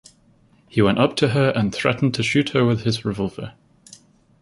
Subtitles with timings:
[0.67, 3.53] He went up to her and threatened to shoot her with his revolver.